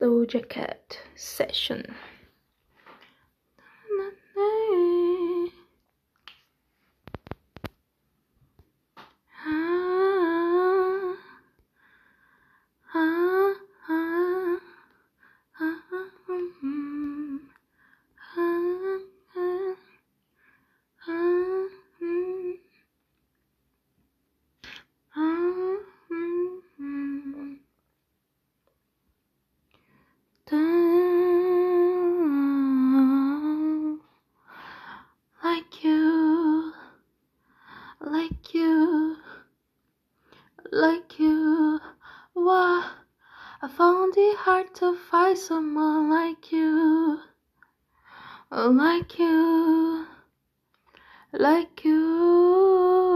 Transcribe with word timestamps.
Doja 0.00 0.48
Cat 0.48 1.00
session. 1.16 1.96
Like 35.44 35.84
you, 35.84 36.72
like 38.00 38.54
you, 38.54 39.16
like 40.72 41.18
you. 41.18 41.80
Why 42.34 42.90
I 43.62 43.68
found 43.68 44.14
it 44.16 44.36
hard 44.36 44.74
to 44.76 44.96
find 44.96 45.36
someone 45.36 46.10
like 46.10 46.52
you, 46.52 47.20
like 48.50 49.18
you, 49.18 50.06
like 51.32 51.84
you. 51.84 53.08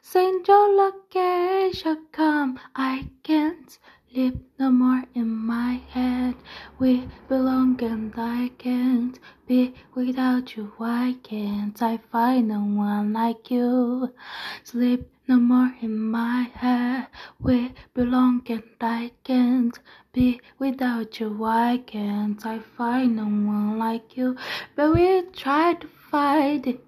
Send 0.00 0.46
your 0.46 0.68
location, 0.74 2.06
come. 2.12 2.60
I 2.74 3.08
can't 3.22 3.78
live 4.14 4.38
no 4.58 4.70
more 4.70 5.04
in 5.14 5.28
my 5.28 5.80
head. 5.90 6.36
We 6.78 7.08
belong 7.28 7.82
and 7.82 8.14
I 8.16 8.50
can't 8.56 9.18
be 9.46 9.74
without 9.94 10.56
you. 10.56 10.72
Why 10.76 11.16
can't 11.22 11.82
I 11.82 11.98
find 12.12 12.48
no 12.48 12.60
one 12.60 13.12
like 13.12 13.50
you? 13.50 14.14
Sleep 14.62 15.10
no 15.28 15.36
more 15.38 15.74
in 15.80 15.98
my 15.98 16.42
head. 16.54 17.08
We 17.40 17.72
belong 17.94 18.42
and 18.48 18.62
I 18.80 19.10
can't 19.24 19.78
be 20.12 20.40
without 20.58 21.18
you. 21.18 21.30
Why 21.30 21.82
can't 21.84 22.44
I 22.46 22.60
find 22.60 23.16
no 23.16 23.24
one 23.24 23.78
like 23.78 24.16
you? 24.16 24.36
But 24.76 24.94
we 24.94 25.22
try 25.32 25.74
to 25.74 25.88
find 25.88 26.66
it. 26.66 26.84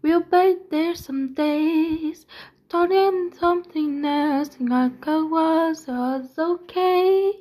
We'll 0.00 0.20
be 0.20 0.56
there 0.70 0.94
some 0.94 1.34
days. 1.34 2.26
Turning 2.68 3.32
something 3.38 4.04
else, 4.04 4.56
like 4.60 5.06
I 5.06 5.20
was, 5.20 5.86
was 5.86 6.38
okay. 6.38 7.32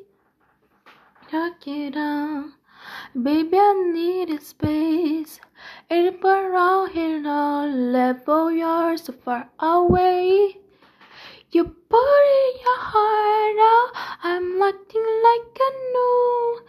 Knock 1.32 1.68
it 1.68 1.94
down. 1.94 2.54
Baby, 3.14 3.58
I 3.58 3.92
need 3.94 4.30
a 4.32 4.42
space. 4.42 5.40
Ain't 5.90 6.24
around 6.24 6.92
here 6.92 7.20
no 7.20 7.68
level, 7.68 8.52
you're 8.52 8.98
so 8.98 9.14
far 9.14 9.50
away. 9.60 10.58
You 11.52 11.66
put 11.66 12.24
in 12.40 12.54
your 12.64 12.80
heart 12.80 13.58
out, 13.60 14.18
I'm 14.24 14.62
acting 14.62 15.08
like 15.24 15.58
I 15.60 15.72
knew. 15.94 16.62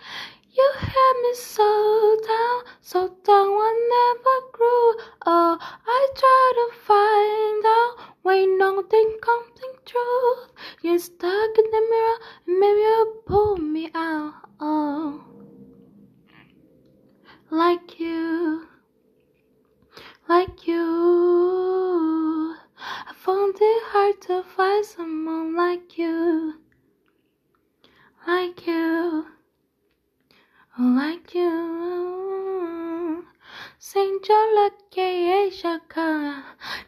You 0.55 0.73
had 0.77 1.13
me 1.23 1.35
so 1.35 2.17
down, 2.27 2.63
so 2.81 3.09
down 3.25 3.53
I 3.69 3.73
never 3.95 4.39
grew. 4.53 4.95
Oh, 5.25 5.57
I 5.61 6.09
try 6.17 6.53
to 6.59 6.67
find 6.83 7.65
out 7.65 8.17
why 8.23 8.45
nothing 8.45 9.19
comes 9.23 9.61
in 9.65 9.73
truth. 9.87 10.51
You're 10.83 10.99
stuck 10.99 11.59
in 11.59 11.71
the 11.71 11.87
mirror, 11.91 12.19
and 12.47 12.59
maybe 12.59 12.81
you 12.81 13.23
pull 13.25 13.57
me 13.57 13.91
out. 13.95 14.35
Oh, 14.61 15.25
like 17.51 17.99
you, 17.99 18.67
like 20.29 20.67
you. 20.67 22.55
I 22.79 23.13
found 23.15 23.55
it 23.61 23.83
hard 23.87 24.21
to 24.23 24.43
find 24.43 24.85
someone 24.85 25.55
like 25.57 25.99
you, 25.99 26.55
like 28.27 28.67
you, 28.67 29.27
like 30.79 31.35
you. 31.35 32.22
Saint 33.85 34.23
John 34.23 34.55
lucky 34.55 35.51
Shaka. 35.51 36.45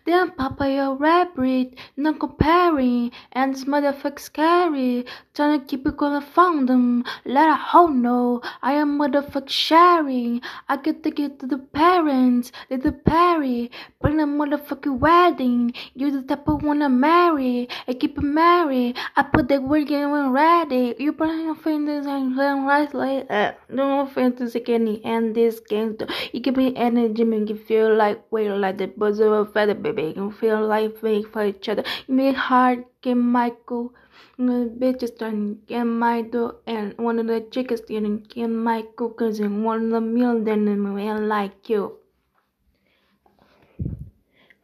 Damn 0.07 0.31
Papa 0.31 0.71
your 0.71 0.95
rabbit, 0.95 1.75
no 1.97 2.13
comparing, 2.15 3.11
and 3.33 3.53
this 3.53 3.65
motherfucker 3.65 4.21
scary. 4.21 5.05
Trying 5.35 5.59
to 5.59 5.67
keep 5.67 5.89
it 5.89 5.97
gonna 5.97 6.21
find 6.21 6.69
them. 6.69 7.03
Let 7.25 7.49
a 7.49 7.57
hoe 7.57 7.89
know 7.89 8.43
I 8.63 8.75
am 8.75 8.97
motherfucker 8.97 9.49
sharing. 9.49 10.41
I 10.69 10.77
get 10.77 11.03
to 11.03 11.11
get 11.11 11.41
to 11.41 11.49
the 11.49 11.59
parents, 11.59 12.53
they 12.69 12.77
the 12.77 12.93
party, 12.93 13.73
bring 14.01 14.21
a 14.21 14.27
motherfucking 14.27 15.01
wedding. 15.01 15.75
You 15.95 16.13
the 16.13 16.23
type 16.23 16.47
of 16.47 16.63
wanna 16.63 16.89
marry, 16.89 17.69
I 17.89 17.95
keep 17.95 18.19
it 18.19 18.23
married. 18.23 18.97
I 19.17 19.25
put 19.25 19.49
the 19.49 19.61
word 19.61 19.91
in 19.91 20.13
when 20.13 20.31
ready. 20.31 20.95
You 21.01 21.13
put 21.13 21.35
your 21.35 21.57
fingers 21.57 22.07
and 22.07 22.39
then 22.39 22.65
right 22.65 22.95
like 22.95 23.27
that. 23.31 23.59
No 23.69 24.07
fantasy 24.07 24.61
can 24.61 24.87
end 25.03 25.35
this 25.35 25.59
game. 25.59 25.99
You 26.33 26.39
give 26.39 26.57
me 26.57 26.84
energy, 26.85 27.25
make 27.25 27.49
you 27.49 27.57
feel 27.57 27.95
like 27.95 28.23
we're 28.31 28.57
like 28.57 28.79
the 28.79 28.87
buzzer 28.87 29.33
of 29.35 29.49
a 29.49 29.53
feather, 29.53 29.75
baby. 29.75 30.13
You 30.17 30.31
feel 30.31 30.67
like 30.67 30.97
fake 30.99 31.29
for 31.33 31.45
each 31.45 31.69
other. 31.69 31.85
You 32.07 32.15
make 32.15 32.37
heart 32.37 32.87
get 33.03 33.17
Michael. 33.17 33.93
The 34.37 34.43
mm, 34.43 34.79
bitches 34.79 35.19
trying 35.19 35.41
to 35.41 35.61
get 35.67 35.85
my 35.85 36.23
door 36.23 36.57
and 36.67 36.97
one 36.99 37.19
of 37.19 37.27
the 37.27 37.41
chickens 37.51 37.81
stealing 37.81 38.27
get 38.29 38.49
Michael 38.49 39.11
cause 39.11 39.41
in 39.41 39.63
one 39.63 39.85
of 39.85 39.91
the 39.91 40.01
meal 40.01 40.41
then 40.43 40.65
the 40.65 40.77
man 40.77 41.29
like 41.29 41.69
you. 41.69 41.99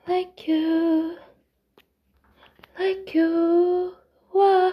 Like 0.07 0.47
you. 0.49 1.17
Like 2.79 3.15
you. 3.15 3.95
Why? 4.31 4.73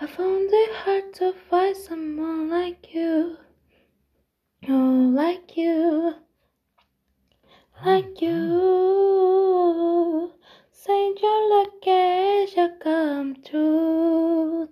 I 0.00 0.06
found 0.06 0.48
it 0.52 0.74
hard 0.74 1.14
to 1.14 1.32
find 1.48 1.76
someone 1.76 2.50
like 2.50 2.94
you. 2.94 3.36
Oh, 4.68 5.10
like 5.14 5.56
you 5.56 6.14
like 7.84 8.22
you. 8.22 9.52
Say 10.70 11.14
your 11.20 11.48
location 11.58 12.78
come 12.80 13.36
true. 13.42 14.68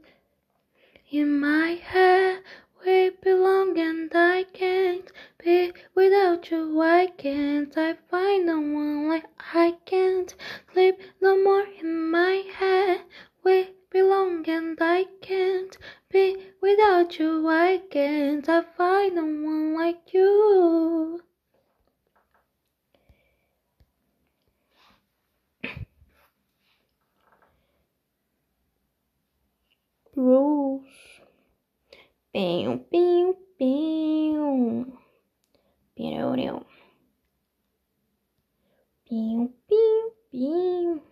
In 1.11 1.41
my 1.41 1.71
head, 1.83 2.45
we 2.87 3.11
belong 3.21 3.77
and 3.79 4.13
I 4.15 4.45
can't 4.45 5.11
be 5.43 5.73
without 5.97 6.53
you. 6.53 6.73
Why 6.73 7.09
can't 7.09 7.77
I 7.77 7.95
find 8.09 8.47
no 8.47 8.61
one 8.61 9.09
like 9.09 9.27
I 9.55 9.77
can't 9.85 10.33
sleep 10.73 10.97
no 11.21 11.43
more 11.43 11.67
in 11.81 12.11
my 12.13 12.45
head? 12.59 13.01
We 13.43 13.71
belong 13.91 14.49
and 14.49 14.79
I 14.81 15.07
can't 15.21 15.77
be 16.11 16.53
without 16.61 17.19
you. 17.19 17.43
Why 17.43 17.81
can't 17.91 18.49
I 18.49 18.63
find 18.77 19.17
no 19.17 19.25
one 19.25 19.75
like 19.75 20.13
you? 20.13 21.23
rules. 30.21 31.23
pinho, 32.33 32.79
pinho, 32.91 33.35
piu. 33.59 34.99
Pirureu. 35.95 36.67
pinho, 39.05 39.49
pinho 39.67 40.13
piu. 40.31 41.03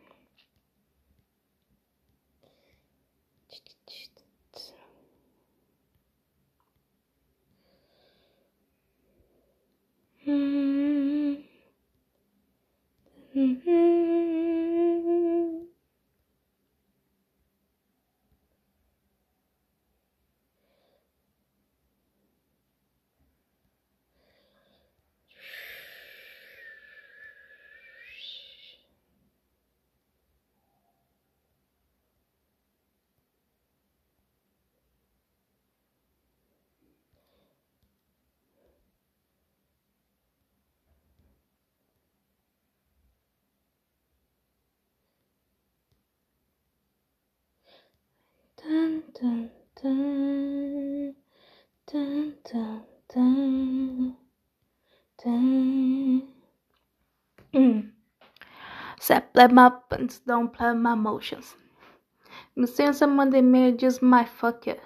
Dun, 48.88 49.02
dun, 49.20 49.50
dun. 49.82 51.14
Dun, 51.92 52.34
dun, 52.50 52.82
dun, 53.12 54.16
dun. 55.22 56.22
Mm. 57.52 57.90
Said 58.98 59.32
play 59.34 59.48
my 59.48 59.68
buttons, 59.68 60.20
don't 60.26 60.50
play 60.50 60.72
my 60.72 60.94
emotions. 60.94 61.54
I'm 62.56 62.66
seeing 62.66 62.94
someone 62.94 63.28
that 63.30 63.42
may 63.42 63.72
just 63.72 64.00
might 64.00 64.30
fuck 64.30 64.66
it. 64.66 64.80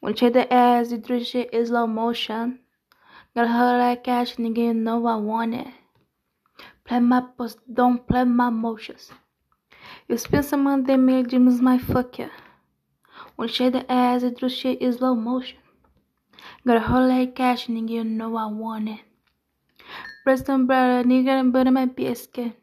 When 0.00 0.12
check 0.12 0.34
the 0.34 0.52
ass, 0.52 0.90
you 0.90 0.98
do 0.98 1.24
shit 1.24 1.54
is 1.54 1.68
slow 1.68 1.86
motion. 1.86 2.58
Got 3.34 3.48
her 3.48 3.78
like 3.78 4.04
cash, 4.04 4.36
nigga, 4.36 4.58
you 4.58 4.74
know 4.74 5.06
I 5.06 5.16
want 5.16 5.54
it. 5.54 5.68
Play 6.84 7.00
my 7.00 7.20
bus, 7.20 7.56
don't 7.72 8.06
play 8.06 8.24
my 8.24 8.48
emotions. 8.48 9.10
You 10.08 10.18
spend 10.18 10.44
some 10.44 10.64
money, 10.64 11.22
dreams 11.22 11.62
my 11.62 11.78
fuck 11.78 12.18
When 13.38 13.48
shake 13.48 13.74
the 13.74 13.88
ass, 13.88 14.24
it 14.24 14.40
do 14.40 14.48
shit 14.48 14.82
is 14.82 14.96
slow 14.96 15.14
motion. 15.14 15.58
Got 16.66 16.78
a 16.78 16.80
whole 16.80 17.06
like 17.06 17.36
cash, 17.36 17.68
nigga, 17.68 17.90
you 17.90 18.02
know 18.02 18.36
I 18.36 18.46
want 18.46 18.88
it. 18.88 18.98
Breast 20.24 20.48
and 20.48 20.66
brother, 20.66 21.08
nigga, 21.08 21.38
and 21.38 21.52
butter 21.52 21.70
my 21.70 21.86
biscuit. 21.86 22.54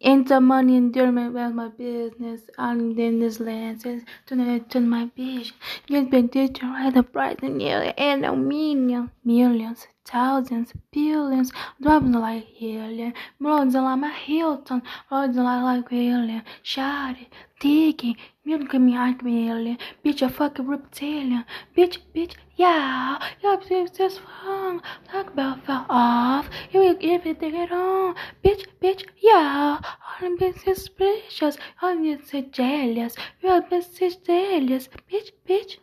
Into 0.00 0.40
money 0.40 0.76
and 0.76 0.86
endearment 0.86 1.30
about 1.30 1.54
my 1.54 1.68
business. 1.68 2.40
I'm 2.58 2.98
in 2.98 3.20
this 3.20 3.38
land, 3.38 3.82
says 3.82 4.02
turn 4.26 4.64
to 4.64 4.80
my 4.80 5.08
vision. 5.16 5.54
Get 5.86 6.10
back 6.10 6.32
to 6.32 6.66
right 6.66 6.92
the 6.92 7.04
price 7.04 7.36
and 7.42 7.58
nearly 7.58 7.94
and 7.96 8.24
a 8.24 8.34
million, 8.34 9.12
millions, 9.22 9.86
thousands, 10.06 10.72
billions, 10.92 11.52
dropping 11.80 12.12
like 12.12 12.44
helium, 12.44 13.12
millions 13.40 13.74
like 13.74 13.98
my 13.98 14.10
Hilton, 14.10 14.82
roads 15.10 15.36
like 15.36 15.62
like 15.62 15.88
helium, 15.88 16.42
shot 16.62 17.16
it, 17.20 17.32
digging, 17.60 18.16
give 18.44 18.80
me 18.80 18.92
like 18.92 19.22
million, 19.22 19.78
bitch, 20.04 20.22
a 20.22 20.28
fucking 20.28 20.66
reptilian, 20.66 21.44
bitch, 21.76 21.98
bitch, 22.14 22.34
yeah, 22.54 23.18
yeah, 23.42 23.56
bitch, 23.56 23.96
just 23.96 24.20
fun, 24.20 24.80
talk 25.10 25.28
about 25.28 25.64
fell 25.66 25.86
off, 25.88 26.48
you 26.70 26.80
will 26.80 26.94
give 26.94 27.26
it, 27.26 27.42
it 27.42 27.72
on, 27.72 28.14
bitch, 28.44 28.66
bitch, 28.80 29.04
yeah, 29.20 29.80
all 29.82 30.30
the 30.30 30.44
bitch 30.44 30.62
suspicious, 30.64 31.58
all 31.82 31.96
the 31.96 32.16
bitch 32.16 32.52
jealous, 32.52 33.16
you 33.42 33.48
are 33.48 33.62
bitch 33.62 34.24
jealous, 34.24 34.88
bitch, 35.10 35.32
bitch. 35.48 35.78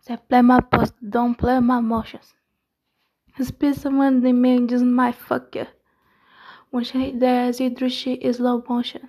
Say 0.00 0.16
play 0.28 0.42
my 0.42 0.58
post, 0.58 0.94
don't 1.08 1.36
play 1.36 1.60
my 1.60 1.78
emotions. 1.78 2.34
Just 3.38 3.58
my 4.82 5.12
fuck 5.12 5.54
you. 5.54 5.66
When 6.70 6.84
she 6.84 7.12
you 7.60 8.18
is 8.20 8.40
low 8.40 8.62
motion. 8.68 9.08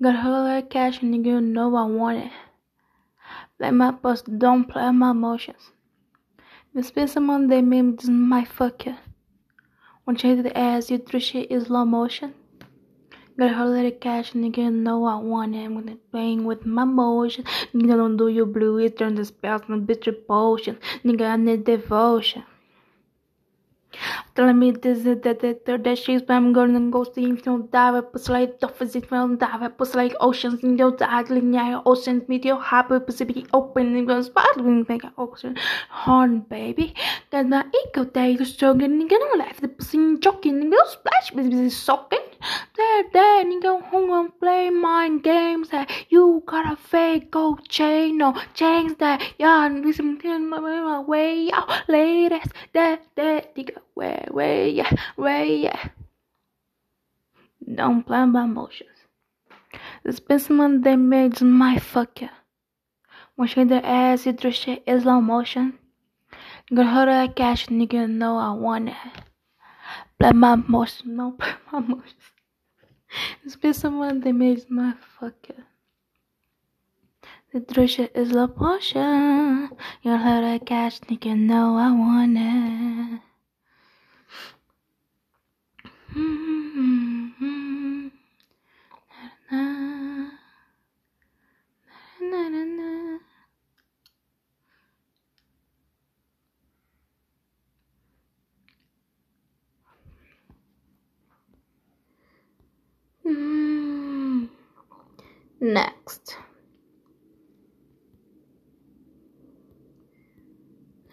Got 0.00 0.16
her 0.16 0.62
cash 0.62 1.02
and 1.02 1.26
you 1.26 1.40
know 1.40 1.74
I 1.76 1.84
want 1.84 2.24
it. 2.24 2.32
Play 3.58 3.70
my 3.70 3.92
post, 3.92 4.38
don't 4.38 4.64
play 4.64 4.90
my 4.92 5.10
emotions. 5.10 5.72
The 6.74 6.82
someone 7.06 7.48
they 7.48 7.60
make 7.60 7.98
just 7.98 8.10
my 8.10 8.44
fuck 8.44 8.86
you. 8.86 8.96
When 10.04 10.16
she 10.16 10.28
you 10.28 10.38
is 11.50 11.68
low 11.68 11.84
motion. 11.84 12.34
Got 13.38 13.54
her 13.54 13.66
little 13.66 13.90
cash, 13.90 14.32
nigga, 14.32 14.72
know 14.72 15.04
I 15.04 15.16
want 15.16 15.54
it. 15.54 15.70
It 15.70 16.10
bang 16.10 16.44
with 16.44 16.64
my 16.64 16.84
motion, 16.84 17.44
nigga, 17.74 17.96
don't 17.96 18.16
do 18.16 18.28
your 18.28 18.46
blue, 18.46 18.78
it 18.78 18.96
turn 18.96 19.16
the 19.16 19.24
spells 19.24 19.62
and 19.68 19.86
bitch 19.86 20.12
potion. 20.26 20.78
Nigga, 21.04 21.30
I 21.30 21.36
need 21.36 21.64
devotion. 21.64 22.44
Telling 23.92 23.96
me 23.96 23.96
this 23.96 23.96
is 23.96 23.96
that 23.96 23.96
that 23.96 23.96
that 23.96 23.96
that 23.96 23.96
she's 23.96 24.14
I'm 24.14 24.27
gonna 24.27 24.27
go 26.92 27.04
see 27.04 27.30
if 27.30 27.44
you 27.44 27.68
dive 27.72 27.94
up 27.94 28.12
pussy 28.12 28.32
like 28.32 28.60
dolphins 28.60 28.94
if 28.94 29.10
you 29.10 29.36
dive 29.36 29.62
up 29.62 29.76
pussy 29.76 29.96
like 29.96 30.14
oceans 30.20 30.62
you 30.62 30.96
dive 30.96 31.30
like 31.30 31.82
oceans 31.86 32.28
meet 32.28 32.44
your 32.44 32.62
happy 32.62 33.00
Pacific 33.00 33.46
open 33.52 33.96
and 33.96 34.06
go 34.06 34.22
sparkling 34.22 34.86
an 34.88 35.00
ocean 35.18 35.56
horn 35.90 36.40
baby. 36.40 36.94
Got 37.32 37.50
the 37.50 37.64
eco 37.80 38.04
day 38.04 38.36
to 38.36 38.44
stroking 38.44 39.00
and 39.00 39.10
gonna 39.10 39.38
laugh 39.38 39.60
the 39.60 39.68
pussy 39.68 40.16
joking 40.18 40.60
and 40.60 40.72
go 40.72 40.78
splash 40.86 41.30
baby 41.32 41.68
soaking 41.70 42.28
there 42.76 43.04
there 43.12 43.40
and 43.40 43.60
go 43.62 43.80
home 43.80 44.12
and 44.12 44.40
play 44.40 44.70
mind 44.70 45.22
games 45.24 45.70
that 45.70 45.90
you 46.08 46.42
got 46.46 46.72
a 46.72 46.76
fake 46.76 47.30
gold 47.30 47.68
chain 47.68 48.22
or 48.22 48.34
chains 48.54 48.94
that 48.98 49.20
yeah 49.38 49.66
and 49.66 49.84
listen 49.84 50.18
to 50.20 50.38
my 50.38 51.00
way 51.00 51.50
out 51.52 51.88
ladies. 51.88 52.50
That 52.72 53.02
that 53.16 53.56
nigga 53.56 53.78
way 53.98 54.24
way 55.16 55.56
yeah 55.56 55.88
don't 57.74 58.04
play 58.06 58.24
my 58.24 58.44
emotions. 58.44 58.98
The 60.04 60.12
specimen 60.12 60.80
they 60.82 60.96
made 60.96 61.40
my 61.42 61.76
fucker 61.76 62.30
when 63.36 63.48
she 63.48 63.64
the 63.64 63.84
ass 63.84 64.26
it 64.26 64.40
shit 64.54 64.82
is 64.86 65.02
slow 65.02 65.20
motion. 65.20 65.78
Got 66.74 66.94
her 66.94 67.06
that 67.06 67.36
cash 67.36 67.66
nigga 67.66 68.08
know 68.08 68.38
I 68.38 68.52
want 68.52 68.88
it. 68.90 68.96
Play 70.18 70.32
my 70.32 70.54
emotions 70.54 71.10
no 71.18 71.32
play 71.38 71.54
my 71.72 71.78
emotions. 71.78 72.32
The 73.44 73.50
specimen 73.50 74.20
they 74.20 74.32
made 74.32 74.70
my 74.70 74.94
fucker 75.14 75.64
the 77.50 77.60
drush 77.60 77.98
is 78.14 78.32
la 78.32 78.46
potion. 78.46 79.70
You'll 80.02 80.18
hear 80.18 80.54
a 80.54 80.58
cash, 80.58 81.00
nigga, 81.00 81.34
know 81.34 81.78
I 81.78 81.90
want 81.92 82.36
it. 82.36 83.20
Hmm. 103.24 104.46
Next. 105.60 106.36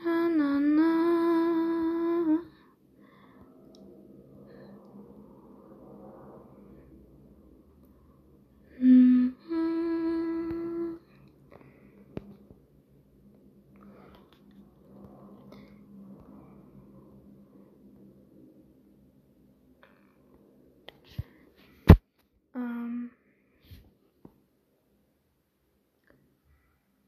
Na, 0.03 0.27
na, 0.29 0.59
na. 0.59 0.91
Mhm. 8.79 10.99
Um, 22.53 23.11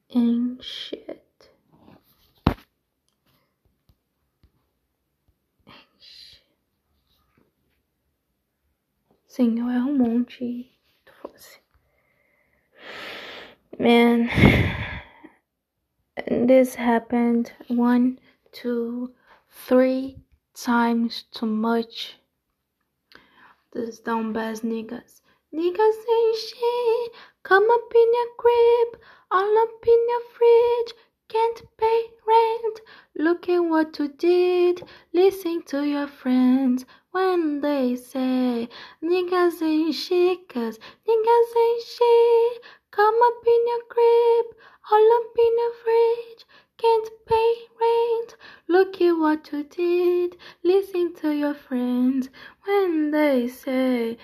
ain't 0.10 0.64
shit. 0.64 1.50
Ain't 5.68 5.78
shit. 6.00 6.42
Senhor, 9.38 9.70
é 9.70 9.78
um 9.78 9.96
monte. 9.96 10.72
Fosse. 11.22 11.60
Man, 13.78 14.28
this 16.26 16.74
happened 16.74 17.54
one, 17.68 18.18
two, 18.52 19.14
three 19.48 20.18
times 20.56 21.26
too 21.32 21.46
much. 21.46 22.18
This 23.74 24.00
dumb 24.00 24.36
ass 24.36 24.62
niggas. 24.62 25.22
Niggas 25.54 26.00
ain't 26.16 26.38
shit. 26.38 27.12
Come 27.44 27.70
up 27.70 27.94
in 27.94 28.10
your 28.18 28.32
crib, 28.40 29.02
all 29.30 29.58
up 29.60 29.86
in 29.86 30.02
your 30.10 30.24
fridge. 30.34 30.94
Can't 31.30 31.62
pay 31.78 32.06
rent. 32.26 32.82
Look 33.16 33.50
at 33.50 33.60
what 33.60 34.00
you 34.00 34.08
did. 34.08 34.84
Listen 35.12 35.62
to 35.64 35.84
your 35.84 36.08
friends 36.08 36.86
when 37.12 37.60
they 37.60 37.98
say 37.98 38.70
niggas 39.04 39.62
ain't 39.62 39.94
shit, 39.94 40.48
cause 40.48 40.80
niggas 41.06 41.58
ain't 41.66 41.84
shit. 41.84 42.64
Come 42.92 43.16
up 43.30 43.46
in 43.46 43.68
your 43.68 43.84
crib, 43.90 44.46
all 44.90 45.14
up 45.18 45.38
in 45.38 45.58
your 45.58 45.74
fridge. 45.84 46.46
Can't 46.78 47.10
pay 47.26 47.56
rent. 47.82 48.38
Look 48.70 49.02
at 49.02 49.12
what 49.12 49.52
you 49.52 49.64
did. 49.64 50.38
Listen 50.64 51.14
to 51.16 51.32
your 51.36 51.56
friends 51.56 52.30
when 52.64 53.12
they 53.12 53.50
say 53.50 54.18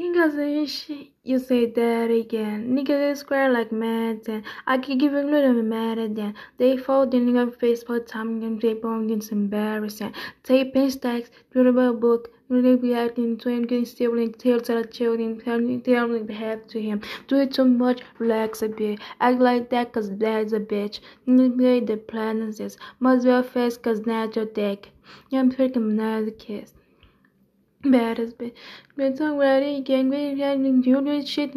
ain't 0.00 0.68
shit. 0.70 1.08
You 1.24 1.40
say 1.40 1.66
that 1.66 2.10
again. 2.10 2.76
Niggas 2.76 3.18
square 3.18 3.50
like 3.50 3.72
Madden. 3.72 4.44
I 4.64 4.78
keep 4.78 5.00
giving 5.00 5.30
little 5.30 5.62
mad 5.62 5.98
at 5.98 6.14
them. 6.14 6.34
They 6.56 6.76
folding 6.76 7.34
your 7.34 7.50
face 7.50 7.82
for 7.82 7.98
time 7.98 8.42
and 8.42 8.60
they 8.60 8.74
bond 8.74 9.10
it's 9.10 9.30
embarrassing. 9.30 10.14
Taping 10.44 10.90
stacks, 10.90 11.30
durable 11.50 11.94
book, 11.94 12.30
really 12.48 12.76
be 12.76 12.94
acting 12.94 13.38
to 13.38 13.48
him, 13.48 13.66
getting 13.66 13.84
sibling 13.84 14.34
to 14.34 14.60
the 14.60 14.88
children, 14.90 15.40
telling 15.40 15.82
telling 15.82 16.28
head 16.28 16.68
to 16.68 16.80
him. 16.80 17.02
Do 17.26 17.40
it 17.40 17.52
too 17.52 17.64
much, 17.64 18.02
relax 18.18 18.62
a 18.62 18.68
bit. 18.68 19.00
Act 19.20 19.40
like 19.40 19.68
that 19.70 19.92
cause 19.92 20.10
that's 20.16 20.52
a 20.52 20.60
bitch. 20.60 21.00
Play 21.26 21.80
the 21.80 21.96
planets, 21.96 22.76
must 23.00 23.26
well 23.26 23.42
face 23.42 23.76
cause 23.76 24.00
that's 24.02 24.36
your 24.36 24.46
dick. 24.46 24.90
I'm 25.32 25.50
freaking 25.50 26.38
kiss. 26.38 26.72
Bitch. 27.84 28.54
Bitch 28.98 29.20
already 29.20 29.80
getting 29.82 30.10
ready 30.10 30.40
having 30.40 30.82
do 30.82 31.00
shit 31.24 31.54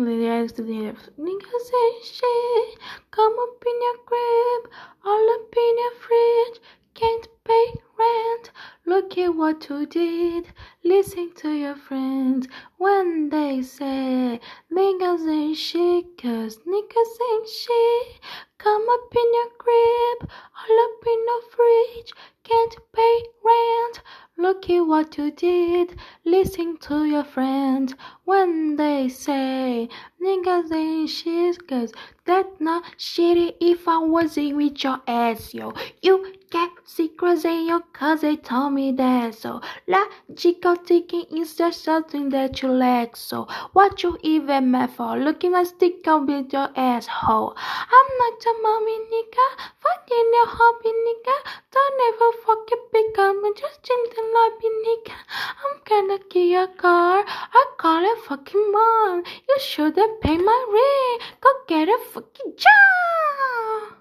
the 0.53 0.61
left. 0.61 1.09
Niggas 1.19 1.63
say 1.71 1.91
shit. 2.03 2.79
Come 3.09 3.35
up 3.39 3.63
in 3.65 3.81
your 3.81 3.97
crib, 4.05 4.71
all 5.03 5.29
up 5.33 5.55
in 5.57 5.77
your 5.79 5.95
fridge. 5.95 6.61
Can't 6.93 7.27
pay 7.43 7.73
rent. 7.97 8.51
Look 8.85 9.17
at 9.17 9.33
what 9.33 9.67
you 9.67 9.87
did. 9.87 10.53
Listen 10.83 11.33
to 11.37 11.49
your 11.49 11.75
friends 11.75 12.47
when 12.77 13.29
they 13.29 13.63
say 13.63 14.39
niggas 14.71 15.27
ain't 15.27 15.57
shit, 15.57 16.05
cause 16.21 16.59
niggas 16.67 17.15
ain't 17.31 17.49
shit. 17.49 18.19
Come 18.59 18.85
up 18.89 19.15
in 19.15 19.33
your 19.33 19.49
crib, 19.57 20.29
all 20.29 20.79
up 20.85 21.07
in 21.07 21.25
your 21.25 21.41
fridge. 21.49 22.13
Can't 22.51 22.75
pay 22.91 23.17
rent. 23.45 24.01
Look 24.37 24.69
at 24.69 24.81
what 24.81 25.17
you 25.17 25.31
did. 25.31 25.95
Listen 26.25 26.77
to 26.79 27.05
your 27.05 27.23
friends 27.23 27.93
when 28.25 28.75
they 28.75 29.07
say 29.07 29.87
niggas 30.21 30.71
ain't 30.73 31.09
shit, 31.09 31.67
cause 31.67 31.93
that's 32.25 32.59
not 32.59 32.83
shitty 32.97 33.53
if 33.61 33.87
I 33.87 33.99
wasn't 33.99 34.55
with 34.55 34.83
your 34.83 34.99
ass, 35.07 35.53
yo. 35.53 35.73
You 36.01 36.33
get 36.49 36.69
secrets 36.85 37.45
in 37.45 37.67
your 37.67 37.81
cause 37.93 38.21
they 38.21 38.35
told 38.35 38.73
me 38.73 38.91
that, 38.93 39.35
so 39.35 39.61
logical 39.87 40.75
thinking 40.75 41.25
is 41.31 41.55
just 41.55 41.83
something 41.83 42.29
that 42.29 42.61
you 42.61 42.69
lack, 42.69 43.15
so 43.15 43.47
what 43.73 44.01
you 44.03 44.17
even 44.23 44.71
mad 44.71 44.91
for? 44.91 45.17
Looking 45.17 45.51
like 45.51 45.67
stick 45.67 46.07
up 46.07 46.25
with 46.25 46.51
your 46.51 46.69
asshole. 46.75 47.55
I'm 47.57 48.09
not 48.19 48.45
your 48.45 48.61
mommy, 48.63 48.97
nigga. 49.13 49.47
Fucking 49.83 50.31
your 50.33 50.47
hobby, 50.47 50.93
nigga. 51.07 51.37
Don't 51.71 52.01
ever 52.13 52.31
fucking 52.45 52.85
become 52.91 53.41
me. 53.43 53.51
Just 53.55 53.83
chilling 53.83 54.29
lobby, 54.35 54.69
nigga. 54.85 55.15
I'm 55.63 55.75
gonna 55.87 56.19
get 56.29 56.47
your 56.55 56.67
car. 56.67 57.23
I 57.27 57.65
call 57.77 58.03
it 58.03 58.19
fucking 58.25 58.71
mom. 58.71 59.23
You 59.47 59.57
should've 59.59 60.21
paid 60.21 60.41
my 60.49 60.59
rent. 60.77 61.41
Go 61.41 61.49
get 61.67 61.89
a 61.89 61.97
fucking 62.13 62.53
job. 62.57 63.97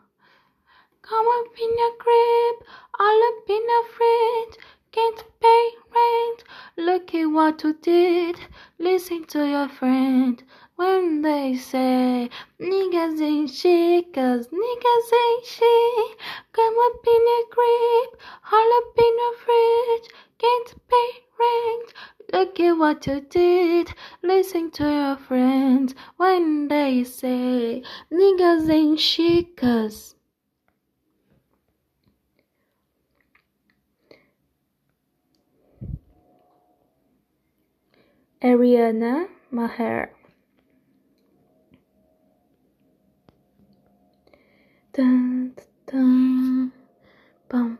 Come 1.03 1.27
up 1.39 1.59
in 1.65 1.79
your 1.83 1.95
crib, 2.05 2.57
all 3.01 3.21
up 3.29 3.51
in 3.51 3.63
your 3.73 3.85
fridge. 3.95 4.57
Can't 4.93 5.25
pay 5.41 5.65
rent. 5.95 6.45
Look 6.77 7.15
at 7.15 7.27
what 7.27 7.63
you 7.65 7.75
did. 7.83 8.37
Listen 8.79 9.25
to 9.27 9.47
your 9.47 9.69
friend 9.69 10.43
when 10.81 11.21
they 11.21 11.55
say 11.57 12.31
niggas 12.59 13.21
ain't 13.21 13.51
shit, 13.51 14.15
cause 14.15 14.49
niggas 14.49 15.11
ain't 15.23 15.45
shit. 15.45 16.17
Come 16.53 16.75
up 16.87 17.07
in 17.07 17.23
your 17.33 17.47
crib, 17.55 18.09
all 18.51 18.71
up 18.79 18.99
in 19.07 19.15
your 19.23 19.37
fridge. 19.45 20.09
Can't 20.39 20.75
pay 20.89 21.11
rent. 21.39 21.93
Look 22.33 22.61
at 22.61 22.73
what 22.79 23.07
you 23.07 23.21
did. 23.21 23.93
Listen 24.23 24.71
to 24.71 24.85
your 24.85 25.17
friends 25.19 25.95
when 26.17 26.69
they 26.69 27.05
say 27.05 27.83
niggas 28.11 28.71
ain't 28.71 28.99
shit, 28.99 29.59
cause. 29.59 30.15
Ariana 38.43 39.29
Maher. 39.51 40.20
Dun, 45.01 46.73
bum. 47.49 47.79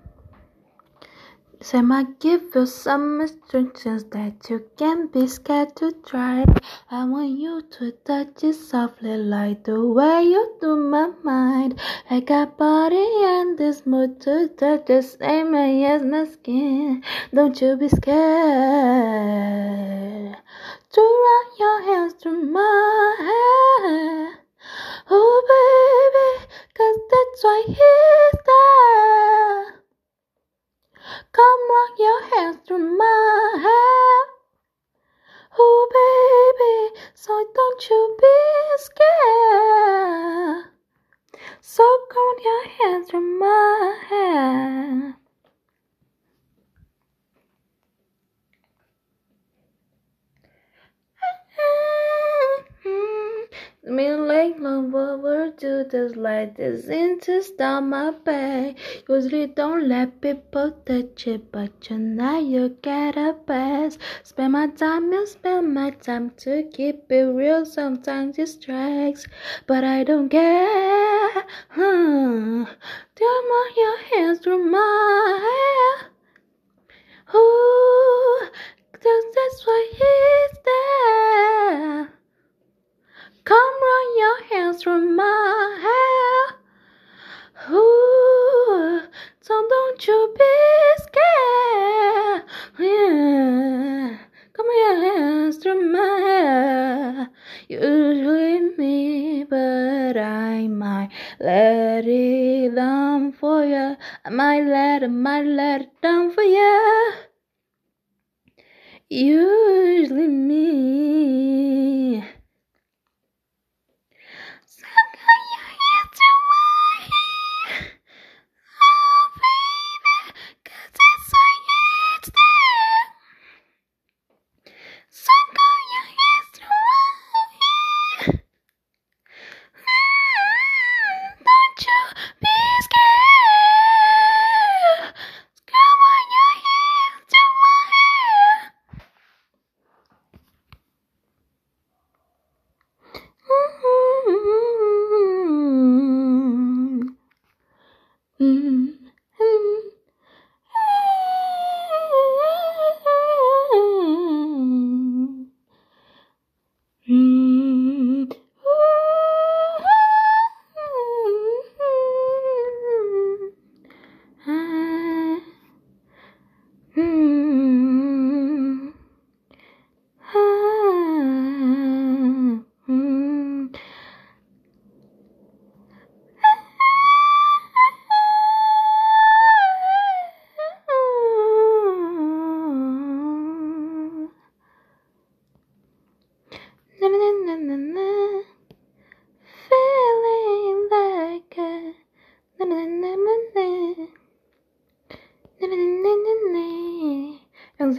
Say 1.61 1.83
might 1.83 2.19
give 2.19 2.45
you 2.55 2.65
some 2.65 3.21
instructions 3.21 4.05
that 4.05 4.49
you 4.49 4.65
can't 4.79 5.13
be 5.13 5.27
scared 5.27 5.77
to 5.77 5.93
try. 6.07 6.47
I 6.91 7.05
want 7.05 7.39
you 7.39 7.61
to 7.73 7.93
touch 8.07 8.43
it 8.43 8.55
softly 8.55 9.19
like 9.19 9.65
the 9.65 9.87
way 9.87 10.23
you 10.23 10.57
do 10.63 10.77
my 10.77 11.11
mind. 11.23 11.79
I 12.09 12.21
got 12.21 12.57
body 12.57 13.07
and 13.25 13.59
this 13.59 13.85
mood 13.85 14.23
to 14.23 14.49
touch 14.57 14.87
the 14.87 15.03
same 15.03 15.55
as 15.55 16.03
my 16.03 16.25
skin. 16.25 17.05
Don't 17.35 17.61
you 17.61 17.77
be 17.77 17.91
scared 17.91 18.17
to 20.95 21.01
run 21.27 21.47
your 21.59 21.83
hands 21.83 22.15
through 22.15 22.45
my 22.47 23.17
hair. 23.19 24.39
Oh 25.11 25.43
baby, 25.53 26.40
cause 26.81 27.01
that's 27.11 27.45
why 27.45 27.63
he's 27.67 28.41
there. 28.49 29.83
Come 31.33 31.61
run 31.75 31.93
your 31.99 32.21
hands 32.31 32.59
through 32.67 32.97
my 32.97 33.59
hair. 33.67 34.17
Oh 35.59 35.83
baby, 36.01 37.01
so 37.15 37.33
don't 37.55 37.91
you 37.91 38.17
be 38.19 38.39
scared. 38.87 40.65
So 41.61 41.85
run 42.17 42.37
your 42.49 42.65
hands 42.79 43.11
through 43.11 43.39
my 43.39 43.99
hair. 44.09 45.20
Me 53.91 54.13
like 54.13 54.61
love 54.61 54.95
over 54.95 55.51
to 55.51 55.83
this 55.91 56.15
light 56.15 56.57
is 56.61 56.89
into 56.89 57.43
my 57.83 58.13
pay. 58.25 58.77
Usually 59.09 59.49
don't 59.49 59.89
let 59.89 60.21
people 60.21 60.71
touch 60.87 61.27
it, 61.27 61.51
but 61.51 61.91
know 61.91 62.39
you 62.39 62.77
get 62.83 63.17
a 63.17 63.35
pass. 63.35 63.99
Spend 64.23 64.53
my 64.53 64.69
time, 64.69 65.13
you 65.13 65.27
spend 65.27 65.75
my 65.75 65.91
time 65.91 66.31
to 66.37 66.63
keep 66.73 67.11
it 67.11 67.25
real. 67.35 67.67
Sometimes 67.67 68.39
it 68.39 68.47
strikes, 68.47 69.27
but 69.67 69.83
I 69.83 70.05
don't 70.05 70.29
care. 70.29 71.45
Hmm. 71.71 72.67
Your 73.77 73.99
hands 73.99 74.41
through 74.41 74.71
my 74.71 75.60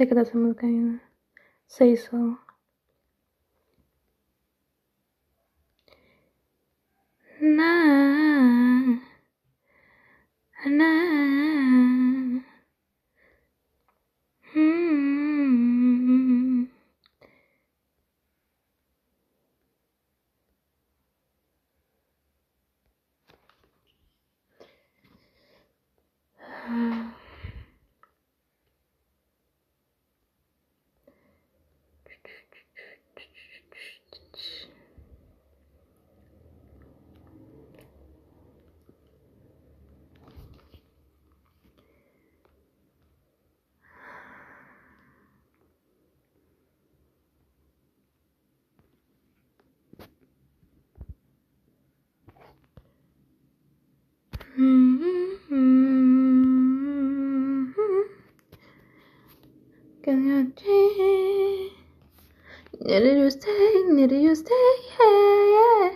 sé 0.01 0.08
qué 0.08 0.20
hacemos 0.20 0.55
que 0.55 1.00
se 1.67 1.86
hizo 1.86 2.39
Né? 60.15 60.51
dream. 60.56 61.72
Need 62.82 63.06
you 63.06 63.30
stay, 63.32 63.84
need 63.88 64.12
you 64.12 64.36
stay, 64.36 64.51
yeah, 65.00 65.44
yeah. 65.56 65.91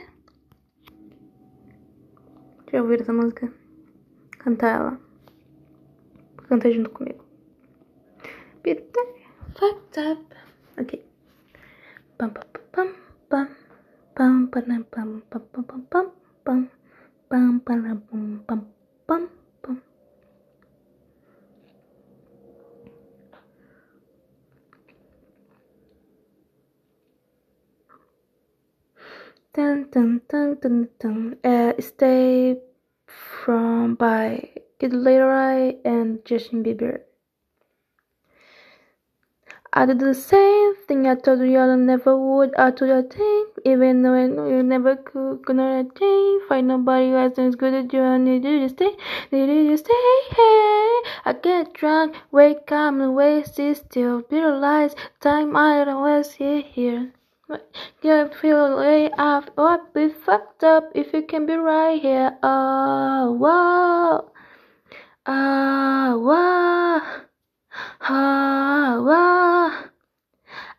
Deixa 2.63 2.77
eu 2.77 2.83
ouvir 2.83 3.01
essa 3.01 3.11
música. 3.11 3.51
Cantar 4.39 4.79
ela. 4.79 4.99
Canta 6.47 6.71
junto 6.71 6.91
comigo. 6.91 7.25
Peter, 8.63 9.05
fucked 9.57 9.99
up. 9.99 10.35
Ok. 10.79 11.03
Pam, 12.17 12.29
pam, 12.29 12.43
pam, 12.71 12.93
pam. 13.29 13.49
Pam, 14.15 14.47
pam, 14.47 14.83
pam, 14.83 15.21
pam, 15.29 15.43
pam, 15.51 15.63
pam, 15.63 16.11
pam. 16.43 16.69
Pam, 17.27 17.59
pam, 17.59 17.99
pam, 17.99 18.43
pam, 18.47 18.67
pam. 19.07 19.29
Dun 29.55 29.87
dun 29.89 30.21
dun 30.27 30.57
dun 30.61 30.89
dun. 30.99 31.37
Uh, 31.41 31.71
stay 31.79 32.57
from 33.07 33.95
by 33.95 34.49
Kid 34.79 34.91
LAROI 34.91 35.77
and 35.85 36.25
Justin 36.25 36.61
Bieber. 36.61 37.03
I 39.71 39.85
did 39.85 39.99
the 39.99 40.13
same 40.13 40.75
thing 40.87 41.07
I 41.07 41.15
told 41.15 41.39
you 41.39 41.57
I 41.57 41.73
never 41.77 42.17
would. 42.17 42.53
I 42.57 42.71
told 42.71 42.89
you 42.89 42.97
I 42.97 43.03
think, 43.03 43.49
even 43.63 44.01
though 44.01 44.13
I 44.13 44.25
you 44.25 44.61
never 44.61 44.97
could. 44.97 45.45
Gonna 45.45 45.85
change, 45.97 46.43
find 46.49 46.67
nobody 46.67 47.11
who 47.11 47.15
has 47.15 47.39
as 47.39 47.55
good 47.55 47.73
as 47.73 47.93
you. 47.93 48.01
I 48.01 48.17
you 48.17 48.41
to 48.41 48.67
stay, 48.67 48.91
need 49.31 49.69
you 49.69 49.77
stay. 49.77 49.93
Hey, 50.31 50.99
I 51.23 51.35
get 51.41 51.73
drunk, 51.73 52.17
wake 52.29 52.73
up 52.73 52.93
and 52.93 53.15
wasted 53.15 53.77
still. 53.77 54.21
Lies, 54.29 54.95
time 55.21 55.55
I 55.55 55.85
don't 55.85 56.03
waste 56.03 56.33
here. 56.33 56.61
here. 56.61 57.13
You 58.01 58.29
feel 58.41 58.77
way 58.77 59.11
off, 59.11 59.49
or 59.57 59.79
be 59.93 60.09
fucked 60.09 60.63
up 60.63 60.91
if 60.95 61.13
you 61.13 61.21
can 61.21 61.45
be 61.45 61.55
right 61.55 62.01
here. 62.01 62.37
Oh, 62.41 63.33
whoa. 63.33 64.31
Oh, 65.27 66.19
whoa. 66.19 67.01
Oh, 68.09 69.03
whoa. 69.03 69.94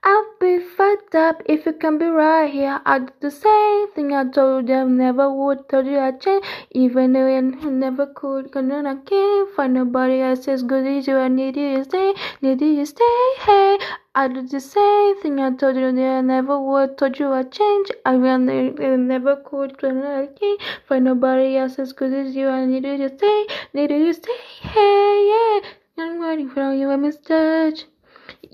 I'll 0.09 0.25
be 0.39 0.61
fucked 0.61 1.17
up 1.17 1.43
if 1.47 1.67
you 1.67 1.73
can 1.73 1.99
be 1.99 2.07
right 2.07 2.49
here. 2.49 2.81
I 2.87 3.01
did 3.01 3.15
the 3.21 3.31
same 3.33 3.91
thing 3.91 4.13
I 4.13 4.23
told 4.31 4.69
you 4.69 4.77
I 4.77 4.85
never 4.85 5.29
would. 5.39 5.69
Told 5.69 5.87
you 5.87 5.99
I'd 5.99 6.21
change, 6.21 6.45
even 6.71 7.13
though 7.13 7.27
I 7.27 7.41
never 7.41 8.07
could. 8.07 8.53
Cause 8.53 8.69
then 8.69 8.87
I 8.87 8.95
can't 8.95 9.51
find 9.57 9.75
nobody 9.75 10.21
else 10.21 10.47
as 10.47 10.63
good 10.63 10.87
as 10.87 11.09
you. 11.09 11.17
I 11.17 11.27
need 11.27 11.57
you 11.57 11.79
to 11.79 11.85
stay, 11.85 12.15
need 12.41 12.61
you 12.61 12.77
to 12.77 12.87
stay. 12.87 13.19
Hey, 13.47 13.79
I 14.15 14.29
did 14.29 14.49
the 14.49 14.61
same 14.61 15.21
thing 15.23 15.41
I 15.41 15.51
told 15.57 15.75
you 15.75 15.89
I 15.89 16.21
never 16.21 16.61
would. 16.61 16.97
Told 16.99 17.19
you 17.19 17.33
I'd 17.33 17.51
change, 17.51 17.91
I 18.05 18.17
never 18.17 19.35
could. 19.45 19.77
Cause 19.77 19.93
then 19.93 20.07
I 20.07 20.27
can't 20.27 20.61
find 20.89 21.05
nobody 21.05 21.57
else 21.57 21.81
as 21.81 21.93
good 21.93 22.13
as 22.13 22.37
you. 22.37 22.49
I 22.49 22.65
need 22.65 22.85
you 22.85 22.97
to 22.97 23.09
stay, 23.09 23.47
need 23.75 23.91
you 23.91 24.07
to 24.07 24.15
stay. 24.15 24.39
Hey, 24.61 25.33
yeah. 25.33 25.69
I'm 25.99 26.21
waiting 26.21 26.49
for 26.49 26.73
you, 26.73 26.91
I 26.91 26.97
misjudge. 26.97 27.87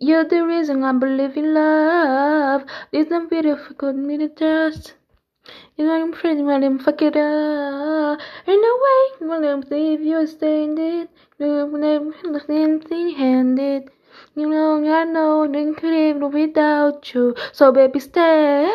You're 0.02 0.24
the 0.24 0.44
reason 0.44 0.82
I 0.82 0.90
believe 0.90 1.36
in 1.36 1.54
love. 1.54 2.64
It's 2.90 3.08
not 3.08 3.30
beautiful, 3.30 3.76
got 3.76 3.94
me 3.94 4.18
to 4.18 4.28
trust. 4.30 4.94
You 5.76 5.86
know 5.86 5.94
I'm 5.94 6.12
afraid 6.12 6.42
when 6.42 6.64
I'm 6.64 6.80
fuck 6.80 7.02
it 7.02 7.14
up. 7.16 8.18
In 8.48 8.64
a 8.72 8.74
way, 8.84 9.02
I 9.30 9.60
believe 9.60 10.00
you're 10.00 10.26
staying 10.26 10.76
it. 10.76 11.08
No, 11.38 11.68
nothing 12.24 13.14
handed. 13.14 13.90
You 14.34 14.48
know, 14.48 14.84
I 14.92 15.04
know, 15.04 15.44
I 15.44 15.72
could 15.78 15.94
even 15.94 16.32
without 16.32 17.14
you. 17.14 17.36
So 17.52 17.70
baby, 17.70 18.00
stay. 18.00 18.68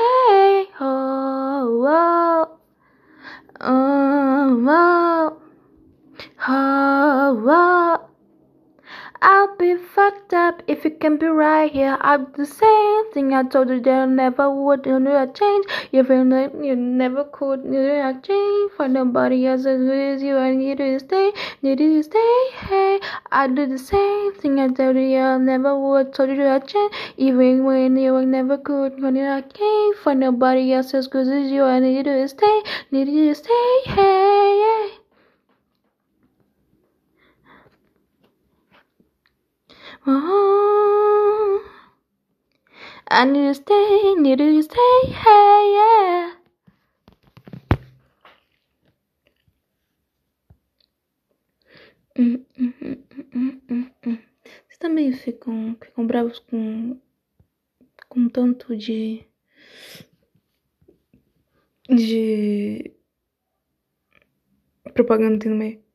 Oh, 0.80 1.84
oh, 1.90 2.58
oh, 3.60 4.70
oh, 4.70 5.42
oh, 6.48 7.87
be 9.58 9.76
fucked 9.76 10.34
up 10.34 10.62
if 10.68 10.84
you 10.86 10.92
can 10.92 11.18
be 11.18 11.26
right 11.26 11.72
here. 11.72 11.98
I'm 12.02 12.28
the 12.36 12.46
same 12.46 13.12
thing 13.12 13.34
I 13.34 13.44
told 13.44 13.70
you 13.70 13.92
I 13.92 14.06
never 14.06 14.50
would. 14.50 14.86
You 14.86 15.00
know 15.00 15.16
I 15.18 15.26
change. 15.28 15.66
You 15.92 16.04
feel 16.04 16.26
like 16.26 16.54
you 16.62 16.76
never 16.76 17.24
could. 17.24 17.64
You 17.64 17.72
know 17.72 18.02
I 18.10 18.14
change 18.14 18.72
for 18.76 18.88
nobody 18.88 19.48
else 19.48 19.66
as 19.66 19.80
good 19.80 20.16
as 20.16 20.22
you. 20.22 20.38
I 20.38 20.54
need 20.54 20.80
you 20.80 21.00
to 21.00 21.00
stay. 21.00 21.32
Need 21.62 21.80
you 21.80 21.98
to 21.98 22.04
stay. 22.04 22.36
Hey, 22.68 23.00
I 23.32 23.48
do 23.48 23.66
the 23.66 23.80
same 23.80 24.34
thing 24.36 24.60
I 24.60 24.68
told 24.68 24.96
you 24.96 25.18
I 25.18 25.38
never 25.38 25.78
would. 25.80 26.14
Told 26.14 26.30
you 26.30 26.48
I 26.48 26.60
change. 26.60 26.94
Even 27.18 27.64
when 27.64 27.98
you 27.98 28.26
never 28.26 28.58
could. 28.58 29.00
You 29.00 29.12
know 29.12 29.34
I 29.38 29.42
can't 29.42 29.98
find 29.98 30.20
nobody 30.20 30.72
else 30.74 30.94
as 30.94 31.08
good 31.08 31.28
as 31.28 31.52
you. 31.52 31.64
I 31.64 31.80
need 31.80 31.98
you 31.98 32.04
to 32.04 32.28
stay. 32.28 32.62
Need 32.92 33.08
you 33.08 33.30
to 33.30 33.36
stay. 33.36 33.82
Hey, 33.86 34.64
yeah. 34.64 35.07
Oh, 40.10 41.62
I 43.10 43.26
need 43.26 43.48
to 43.48 43.56
stay, 43.56 44.16
need 44.16 44.38
to 44.38 44.64
stay, 44.64 45.02
hey, 45.04 45.74
yeah. 45.76 46.32
Hum, 52.18 52.46
hum, 52.58 52.74
hum. 54.06 54.18
Vocês 54.66 54.78
também 54.80 55.12
ficam, 55.12 55.76
ficam 55.84 56.08
bravos 56.08 56.40
com, 56.40 56.98
com 58.08 58.30
tanto 58.30 58.78
de. 58.78 59.26
de. 61.90 62.94
propaganda 64.94 65.50
no 65.50 65.56
meio? 65.58 65.87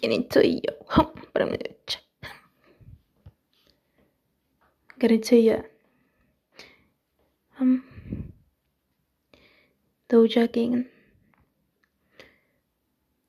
Guarantee 0.00 0.62
you. 0.64 0.74
But 1.32 1.42
I'm 1.42 1.48
gonna 1.48 1.58
check. 1.86 2.02
Guarantee 4.98 5.40
you. 5.40 5.64
Um. 7.58 7.84
Doja 10.08 10.50
King. 10.52 10.86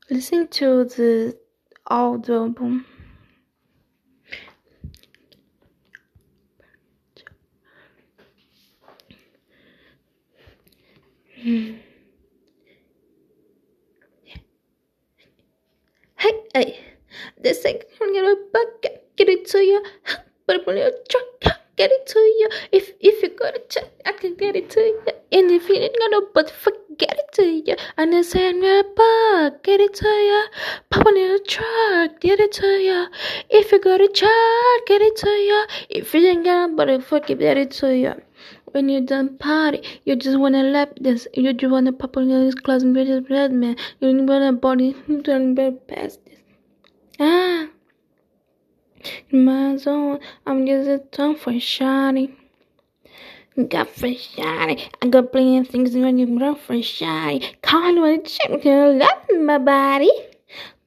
Listen 0.10 0.48
to 0.48 0.86
the 0.86 1.38
old 1.90 2.30
album. 2.30 2.86
Hmm. 11.42 11.91
To 19.52 19.60
you. 19.60 19.84
But 20.48 20.66
when 20.66 20.78
you 20.78 20.92
truck, 21.10 21.60
get 21.78 21.92
it 21.92 22.06
to 22.08 22.20
you. 22.20 22.50
If 22.72 22.92
if 23.00 23.24
you 23.24 23.30
got 23.42 23.56
a 23.56 23.62
check, 23.70 23.90
I 24.06 24.12
can 24.12 24.36
get 24.36 24.56
it 24.56 24.70
to 24.72 24.80
you. 24.80 25.02
And 25.32 25.52
if 25.52 25.70
you 25.70 25.76
ain't 25.76 25.98
got 25.98 26.12
no 26.12 26.22
but 26.34 26.50
fuck, 26.50 26.74
get 26.98 27.18
it 27.18 27.32
to 27.34 27.44
you. 27.44 27.76
And 27.98 28.26
say 28.26 28.50
in 28.50 28.62
your 28.64 28.84
butt, 28.84 29.64
get 29.64 29.80
it 29.80 29.94
to 30.02 30.08
you. 30.08 30.44
Pop 30.90 31.06
on 31.06 31.18
your 31.18 31.40
truck, 31.54 32.20
get 32.20 32.40
it 32.40 32.52
to 32.60 32.68
you. 32.88 33.08
If 33.50 33.72
you 33.72 33.80
go 33.80 33.98
to 33.98 34.08
church, 34.08 34.82
get 34.88 35.02
it 35.02 35.16
to 35.24 35.30
you. 35.30 35.66
If 35.90 36.14
you 36.14 36.28
ain't 36.28 36.44
got 36.44 36.76
but 36.76 37.04
fuck 37.04 37.30
it, 37.30 37.40
get 37.40 37.58
it 37.58 37.72
to 37.80 37.96
you. 37.96 38.14
When 38.74 38.90
you 38.90 39.02
done 39.02 39.38
party, 39.38 39.84
you 40.06 40.16
just 40.16 40.40
wanna 40.40 40.64
lap 40.64 40.94
this. 41.00 41.28
You 41.34 41.54
just 41.54 41.72
wanna 41.72 41.94
pop 41.94 42.18
on 42.18 42.30
your 42.30 42.52
clothes 42.52 42.84
and 42.84 42.96
bitches 42.96 43.28
blood, 43.28 43.52
man. 43.52 43.76
You 44.00 44.26
wanna 44.26 44.54
body, 44.54 44.96
don't 45.22 45.56
better 45.56 45.78
past 45.88 46.26
this. 46.26 46.40
Ah. 47.20 47.68
My 49.32 49.78
zone, 49.78 50.20
I'm 50.46 50.66
just 50.66 50.90
a 50.90 51.00
tongue 51.00 51.36
for 51.36 51.54
shawty. 51.54 52.36
Got 53.70 53.90
for 53.90 54.08
shawty. 54.08 54.90
I 55.02 55.08
got 55.08 55.32
plenty 55.32 55.58
of 55.58 55.68
things 55.68 55.96
when 55.96 56.18
you 56.18 56.40
run 56.40 56.56
for 56.56 56.76
shawty. 56.76 57.56
Can't 57.62 58.02
wait 58.02 58.26
to 58.26 58.38
check 58.38 58.66
love 58.66 59.42
my 59.42 59.58
body. 59.58 60.12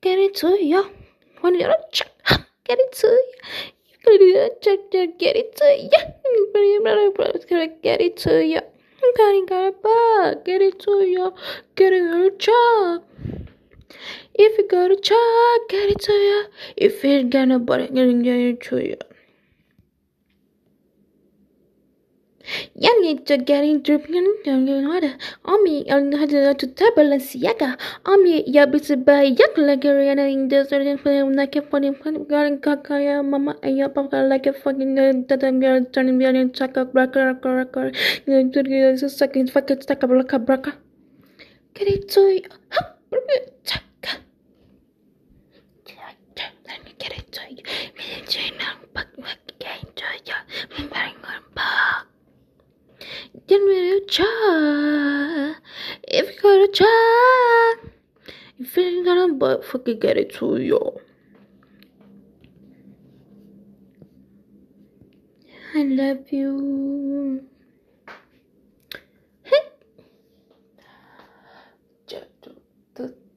Get 0.00 0.18
it 0.18 0.35
to 0.37 0.48
you. 0.62 0.90
When 1.40 1.59
you're 1.59 1.74
check, 1.92 2.11
get 2.64 2.79
it 2.79 2.92
to 2.92 3.07
you. 3.07 4.50
Check, 4.61 4.79
check, 4.92 5.18
get 5.18 5.37
it 5.37 5.57
to 5.57 5.64
you. 5.64 5.90
Get 7.83 8.00
it 8.00 8.16
to 8.18 8.44
you. 8.44 8.61
Got 9.16 9.35
it, 9.35 9.48
got 9.48 9.66
it 9.66 9.83
back. 9.83 10.44
Get 10.44 10.62
it 10.62 10.79
to 10.81 10.90
you. 10.90 11.35
Get 11.77 11.92
it, 11.92 12.03
it, 12.03 12.38
chop. 12.38 13.05
If 14.35 14.59
you 14.59 14.68
go 14.68 14.88
to 14.88 14.96
church, 14.96 15.68
get 15.68 15.90
it 15.90 16.00
to 16.00 16.12
you. 16.12 16.44
If 16.76 17.04
you 17.04 17.24
get 17.24 17.48
nobody, 17.48 17.88
get 17.88 18.09
it 18.09 18.61
to 18.62 18.85
you. 18.85 18.96
Young 22.74 23.00
need 23.00 23.26
to 23.26 23.38
get 23.38 23.64
in 23.64 23.83
dripping 23.83 24.26
and 24.44 24.88
water. 24.88 25.16
On 25.46 25.64
me, 25.64 25.88
I 25.90 25.96
had 26.18 26.28
to 26.59 26.66
tap 26.66 26.94
Balenciaga. 26.94 27.78
On 28.04 28.22
me, 28.22 28.44
ya 28.46 28.66
busy 28.66 28.96
by 28.96 29.22
yak 29.22 29.57
like 29.57 29.85
a 29.85 29.88
riana 29.88 30.30
in 30.30 30.48
the 30.48 30.64
certain 30.68 30.98
film 30.98 31.33
like 31.33 31.57
a 31.57 31.62
funny 31.62 31.90
garden 31.92 32.59
kakaya, 32.59 33.24
mama, 33.24 33.57
and 33.62 33.78
your 33.78 33.88
papa 33.88 34.16
like 34.16 34.46
a 34.46 34.52
fucking 34.52 34.98
uh, 34.98 35.12
that 35.28 35.61
girl 35.61 35.85
turning 35.92 36.18
me 36.18 36.26
on 36.26 36.52
chaka 36.52 36.85
braka 36.85 37.26
raka 37.33 37.92
You 38.26 38.50
to 38.50 38.62
get 38.62 39.02
a 39.02 39.09
second 39.09 39.50
fucking 39.50 39.80
stack 39.80 40.02
of 40.02 40.11
a 40.11 40.14
braka. 40.14 40.74
Get 41.72 41.88
it 41.88 42.09
to 42.11 42.20
you. 42.20 42.90
Let 46.66 46.84
me 46.84 46.94
get 46.98 47.12
it 47.12 47.32
to 47.32 47.40
you. 47.50 47.62
And 48.16 48.28
Jane 48.28 48.56
now, 48.58 48.74
but 48.92 49.06
what 49.16 49.38
can 49.58 49.80
to 49.96 50.04
you? 50.26 50.78
Me 50.78 50.88
bang 50.88 51.14
on 51.24 51.42
back. 51.54 52.06
Me 53.48 54.00
to 54.00 54.06
try. 54.08 55.54
If 56.08 56.34
you 56.34 56.40
gotta 56.42 56.68
try. 56.72 57.74
If 58.58 58.76
you 58.76 58.82
ain't 58.82 59.06
gonna 59.06 59.34
but 59.34 59.64
fucking 59.64 60.00
get 60.00 60.16
it 60.16 60.34
to 60.34 60.56
you. 60.56 61.00
I 65.74 65.82
love 65.82 66.30
you. 66.30 67.46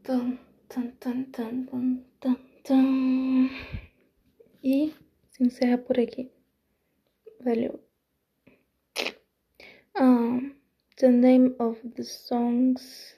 Dun, 0.07 0.39
dun, 0.69 0.87
dun. 2.63 3.49
E 4.63 4.93
se 5.31 5.43
encerra 5.43 5.77
por 5.77 5.99
aqui. 5.99 6.31
Valeu. 7.41 7.81
Um, 9.99 10.55
the 10.97 11.09
name 11.09 11.55
of 11.59 11.75
the 11.97 12.05
songs 12.05 13.15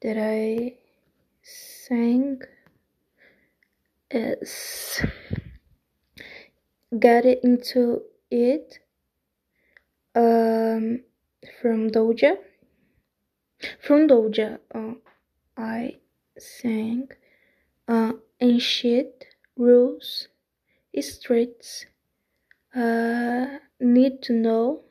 that 0.00 0.16
I 0.16 0.76
sang 1.42 2.42
is 4.08 5.02
It 6.96 7.40
Into 7.42 8.02
It 8.30 8.78
um, 10.14 11.02
from 11.60 11.90
Doja. 11.90 12.36
From 13.80 14.06
Doja, 14.06 14.60
uh, 14.72 14.94
I 15.58 15.98
sang 16.38 17.08
uh, 17.88 18.12
Ancient 18.40 19.24
Rules, 19.56 20.28
Streets, 21.00 21.86
uh, 22.76 23.58
Need 23.80 24.22
to 24.22 24.32
Know, 24.32 24.82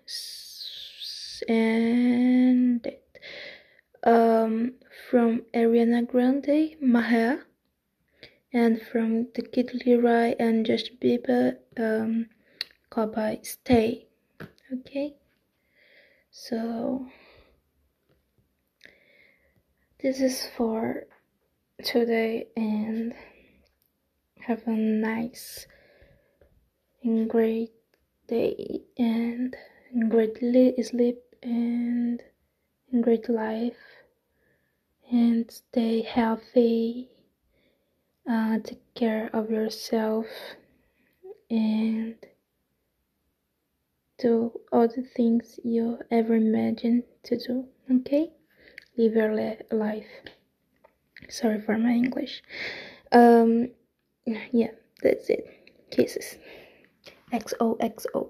and 1.47 2.85
um, 4.03 4.73
from 5.09 5.43
Ariana 5.53 6.05
Grande, 6.05 6.75
Maha, 6.81 7.39
and 8.51 8.81
from 8.81 9.27
the 9.35 9.43
Kid 9.43 9.71
LAROI 9.85 10.35
and 10.37 10.65
Justin 10.65 10.97
Bieber, 11.01 11.57
um, 11.77 12.27
called 12.89 13.15
by 13.15 13.39
Stay. 13.41 14.07
Okay, 14.73 15.15
so 16.29 17.07
this 19.99 20.19
is 20.19 20.47
for 20.55 21.07
today 21.83 22.47
and 22.55 23.15
have 24.39 24.61
a 24.67 24.71
nice 24.71 25.65
and 27.03 27.27
great 27.27 27.71
day 28.27 28.81
and 28.97 29.55
great 30.09 30.37
sleep 30.85 31.17
and 31.41 32.21
great 33.01 33.27
life. 33.27 33.77
And 35.11 35.49
stay 35.49 36.01
healthy. 36.01 37.09
Uh, 38.29 38.59
take 38.59 38.93
care 38.93 39.29
of 39.33 39.49
yourself 39.49 40.27
and 41.49 42.15
do 44.19 44.51
all 44.71 44.87
the 44.87 45.07
things 45.15 45.59
you 45.63 45.97
ever 46.11 46.35
imagined 46.35 47.03
to 47.23 47.37
do 47.37 47.65
okay 47.89 48.31
live 48.97 49.15
your 49.15 49.33
life. 49.71 50.07
Sorry 51.29 51.61
for 51.61 51.77
my 51.77 51.91
english. 51.91 52.43
Um 53.11 53.69
yeah 54.51 54.71
that's 55.01 55.29
it. 55.29 55.47
Kisses. 55.91 56.37
Xoxo 57.31 58.29